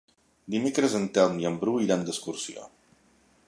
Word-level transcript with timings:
Dimecres 0.53 0.95
en 0.99 1.05
Telm 1.17 1.37
i 1.43 1.47
en 1.51 1.59
Bru 1.65 1.77
iran 1.87 2.07
d'excursió. 2.09 2.67